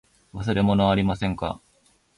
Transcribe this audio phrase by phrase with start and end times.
[0.33, 1.61] 忘れ物はありませんか。